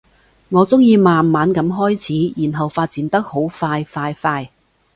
[0.49, 4.49] 我鍾意慢慢噉開始，然後發展得好快快快